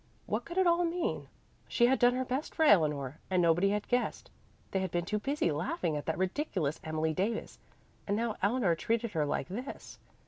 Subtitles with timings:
[0.25, 1.27] What could it all mean?
[1.67, 4.31] She had done her best for Eleanor, and nobody had guessed
[4.71, 7.59] they had been too busy laughing at that ridiculous Emily Davis
[8.07, 9.99] and now Eleanor treated her like this.